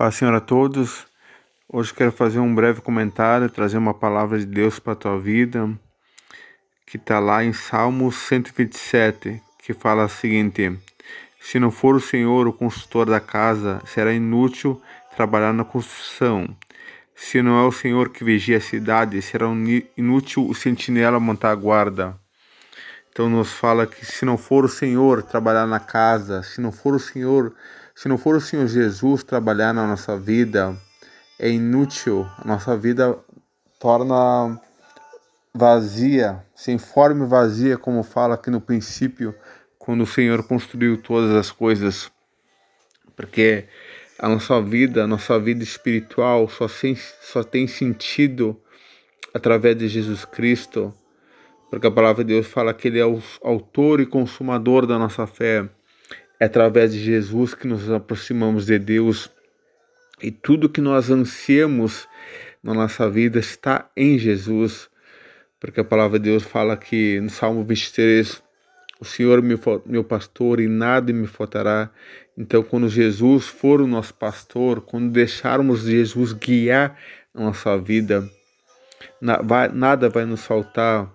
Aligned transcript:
Paz 0.00 0.14
Senhor 0.14 0.32
a 0.32 0.40
todos. 0.40 1.06
Hoje 1.68 1.92
quero 1.92 2.10
fazer 2.10 2.38
um 2.38 2.54
breve 2.54 2.80
comentário, 2.80 3.50
trazer 3.50 3.76
uma 3.76 3.92
palavra 3.92 4.38
de 4.38 4.46
Deus 4.46 4.78
para 4.78 4.94
a 4.94 4.96
tua 4.96 5.18
vida, 5.18 5.68
que 6.86 6.96
está 6.96 7.18
lá 7.18 7.44
em 7.44 7.52
Salmos 7.52 8.16
127, 8.16 9.42
que 9.58 9.74
fala 9.74 10.06
o 10.06 10.08
seguinte: 10.08 10.74
Se 11.38 11.60
não 11.60 11.70
for 11.70 11.96
o 11.96 12.00
Senhor 12.00 12.48
o 12.48 12.52
construtor 12.54 13.10
da 13.10 13.20
casa, 13.20 13.82
será 13.84 14.10
inútil 14.10 14.80
trabalhar 15.14 15.52
na 15.52 15.64
construção. 15.64 16.48
Se 17.14 17.42
não 17.42 17.62
é 17.62 17.68
o 17.68 17.70
Senhor 17.70 18.08
que 18.08 18.24
vigia 18.24 18.56
a 18.56 18.62
cidade, 18.62 19.20
será 19.20 19.48
inútil 19.98 20.48
o 20.48 20.54
sentinela 20.54 21.20
montar 21.20 21.50
a 21.50 21.54
guarda. 21.54 22.18
Então 23.12 23.28
nos 23.28 23.52
fala 23.52 23.86
que 23.86 24.06
se 24.06 24.24
não 24.24 24.38
for 24.38 24.64
o 24.64 24.68
Senhor 24.68 25.22
trabalhar 25.22 25.66
na 25.66 25.78
casa, 25.78 26.42
se 26.42 26.58
não 26.58 26.72
for 26.72 26.94
o 26.94 26.98
Senhor 26.98 27.54
se 27.94 28.08
não 28.08 28.16
for 28.16 28.36
o 28.36 28.40
Senhor 28.40 28.66
Jesus 28.66 29.22
trabalhar 29.22 29.72
na 29.72 29.86
nossa 29.86 30.18
vida, 30.18 30.76
é 31.38 31.48
inútil, 31.50 32.26
a 32.38 32.46
nossa 32.46 32.76
vida 32.76 33.18
torna 33.78 34.60
vazia, 35.54 36.44
sem 36.54 36.78
forma 36.78 37.24
e 37.24 37.28
vazia, 37.28 37.76
como 37.76 38.02
fala 38.02 38.34
aqui 38.34 38.50
no 38.50 38.60
princípio, 38.60 39.34
quando 39.78 40.02
o 40.02 40.06
Senhor 40.06 40.42
construiu 40.44 40.96
todas 40.96 41.34
as 41.34 41.50
coisas. 41.50 42.10
Porque 43.16 43.66
a 44.18 44.28
nossa 44.28 44.60
vida, 44.60 45.04
a 45.04 45.06
nossa 45.06 45.38
vida 45.38 45.62
espiritual 45.62 46.48
só, 46.48 46.68
sem, 46.68 46.94
só 46.94 47.42
tem 47.42 47.66
sentido 47.66 48.60
através 49.32 49.76
de 49.76 49.88
Jesus 49.88 50.24
Cristo, 50.24 50.94
porque 51.70 51.86
a 51.86 51.90
palavra 51.90 52.24
de 52.24 52.34
Deus 52.34 52.46
fala 52.46 52.74
que 52.74 52.88
Ele 52.88 52.98
é 52.98 53.06
o 53.06 53.20
autor 53.42 54.00
e 54.00 54.06
consumador 54.06 54.86
da 54.86 54.98
nossa 54.98 55.26
fé. 55.26 55.68
É 56.40 56.46
através 56.46 56.92
de 56.92 56.98
Jesus 56.98 57.54
que 57.54 57.68
nos 57.68 57.90
aproximamos 57.90 58.64
de 58.64 58.78
Deus 58.78 59.30
e 60.22 60.30
tudo 60.30 60.70
que 60.70 60.80
nós 60.80 61.10
ansiamos 61.10 62.08
na 62.62 62.72
nossa 62.74 63.08
vida 63.08 63.38
está 63.38 63.90
em 63.94 64.18
Jesus, 64.18 64.88
porque 65.60 65.80
a 65.80 65.84
palavra 65.84 66.18
de 66.18 66.30
Deus 66.30 66.42
fala 66.42 66.76
que 66.76 67.20
no 67.20 67.28
Salmo 67.28 67.62
23, 67.62 68.42
o 68.98 69.04
Senhor 69.04 69.38
é 69.38 69.42
meu 69.86 70.04
pastor 70.04 70.60
e 70.60 70.68
nada 70.68 71.12
me 71.12 71.26
faltará. 71.26 71.90
Então, 72.36 72.62
quando 72.62 72.88
Jesus 72.88 73.46
for 73.46 73.80
o 73.80 73.86
nosso 73.86 74.14
pastor, 74.14 74.80
quando 74.80 75.10
deixarmos 75.10 75.82
Jesus 75.82 76.32
guiar 76.32 76.98
a 77.34 77.40
nossa 77.40 77.76
vida, 77.78 78.26
nada 79.20 80.08
vai 80.08 80.24
nos 80.24 80.44
faltar. 80.44 81.10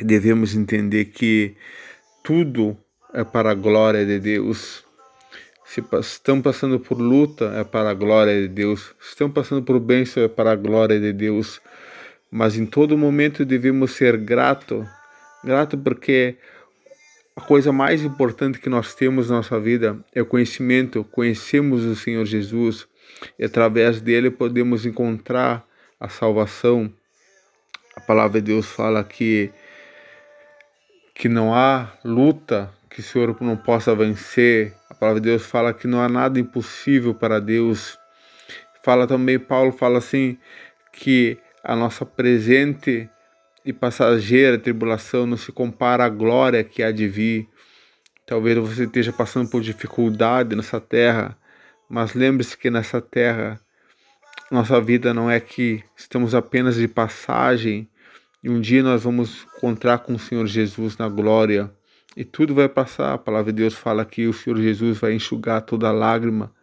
Devemos 0.00 0.54
entender 0.54 1.06
que 1.06 1.56
tudo 2.22 2.76
é 3.14 3.22
para 3.22 3.52
a 3.52 3.54
glória 3.54 4.04
de 4.04 4.18
Deus. 4.18 4.84
Se 5.64 5.82
estão 6.00 6.42
passando 6.42 6.78
por 6.78 6.98
luta, 6.98 7.52
é 7.56 7.64
para 7.64 7.90
a 7.90 7.94
glória 7.94 8.42
de 8.42 8.48
Deus. 8.48 8.94
Se 9.00 9.10
estão 9.10 9.30
passando 9.30 9.62
por 9.62 9.78
bênção, 9.78 10.22
é 10.22 10.28
para 10.28 10.52
a 10.52 10.56
glória 10.56 11.00
de 11.00 11.12
Deus. 11.12 11.60
Mas 12.30 12.56
em 12.56 12.66
todo 12.66 12.98
momento 12.98 13.44
devemos 13.44 13.92
ser 13.92 14.16
grato, 14.16 14.86
grato 15.44 15.78
porque 15.78 16.36
a 17.36 17.40
coisa 17.40 17.72
mais 17.72 18.02
importante 18.02 18.58
que 18.58 18.68
nós 18.68 18.94
temos 18.94 19.30
na 19.30 19.36
nossa 19.36 19.58
vida 19.58 19.96
é 20.12 20.20
o 20.20 20.26
conhecimento. 20.26 21.04
Conhecemos 21.04 21.84
o 21.84 21.94
Senhor 21.94 22.24
Jesus 22.24 22.86
e 23.38 23.44
através 23.44 24.00
dele 24.00 24.30
podemos 24.30 24.84
encontrar 24.84 25.64
a 25.98 26.08
salvação. 26.08 26.92
A 27.94 28.00
palavra 28.00 28.40
de 28.40 28.52
Deus 28.52 28.66
fala 28.66 29.04
que 29.04 29.50
que 31.14 31.28
não 31.28 31.54
há 31.54 31.92
luta 32.04 32.70
que 32.90 33.00
o 33.00 33.02
Senhor 33.02 33.36
não 33.40 33.56
possa 33.56 33.94
vencer. 33.94 34.74
A 34.90 34.94
palavra 34.94 35.20
de 35.20 35.30
Deus 35.30 35.46
fala 35.46 35.72
que 35.72 35.86
não 35.86 36.00
há 36.00 36.08
nada 36.08 36.38
impossível 36.38 37.14
para 37.14 37.40
Deus. 37.40 37.98
Fala 38.82 39.06
também, 39.06 39.38
Paulo 39.38 39.72
fala 39.72 39.98
assim, 39.98 40.36
que 40.92 41.38
a 41.62 41.74
nossa 41.74 42.04
presente 42.04 43.08
e 43.64 43.72
passageira 43.72 44.58
tribulação 44.58 45.26
não 45.26 45.36
se 45.36 45.50
compara 45.50 46.04
à 46.04 46.08
glória 46.08 46.62
que 46.62 46.82
há 46.82 46.90
de 46.90 47.08
vir. 47.08 47.48
Talvez 48.26 48.58
você 48.58 48.84
esteja 48.84 49.12
passando 49.12 49.48
por 49.48 49.62
dificuldade 49.62 50.54
nessa 50.54 50.80
terra, 50.80 51.36
mas 51.88 52.14
lembre-se 52.14 52.56
que 52.56 52.70
nessa 52.70 53.00
terra 53.00 53.60
nossa 54.50 54.80
vida 54.80 55.14
não 55.14 55.30
é 55.30 55.40
que 55.40 55.82
estamos 55.96 56.34
apenas 56.34 56.76
de 56.76 56.86
passagem 56.86 57.88
e 58.44 58.50
um 58.50 58.60
dia 58.60 58.82
nós 58.82 59.04
vamos 59.04 59.46
encontrar 59.56 60.00
com 60.00 60.12
o 60.12 60.18
Senhor 60.18 60.46
Jesus 60.46 60.98
na 60.98 61.08
glória. 61.08 61.72
E 62.14 62.26
tudo 62.26 62.54
vai 62.54 62.68
passar. 62.68 63.14
A 63.14 63.18
palavra 63.18 63.50
de 63.50 63.62
Deus 63.62 63.72
fala 63.72 64.04
que 64.04 64.26
o 64.26 64.34
Senhor 64.34 64.60
Jesus 64.60 64.98
vai 64.98 65.14
enxugar 65.14 65.62
toda 65.62 65.90
lágrima. 65.90 66.54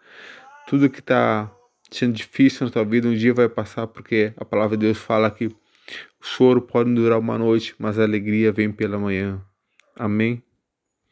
Tudo 0.67 0.91
que 0.91 0.99
está 0.99 1.51
sendo 1.89 2.13
difícil 2.13 2.67
na 2.67 2.71
tua 2.71 2.85
vida 2.85 3.07
um 3.07 3.15
dia 3.15 3.33
vai 3.33 3.49
passar, 3.49 3.87
porque 3.87 4.31
a 4.37 4.45
palavra 4.45 4.77
de 4.77 4.85
Deus 4.85 4.99
fala 4.99 5.31
que 5.31 5.47
o 5.47 5.55
choro 6.21 6.61
pode 6.61 6.93
durar 6.93 7.17
uma 7.17 7.35
noite, 7.35 7.73
mas 7.79 7.97
a 7.97 8.03
alegria 8.03 8.51
vem 8.51 8.71
pela 8.71 8.99
manhã. 8.99 9.41
Amém? 9.97 10.43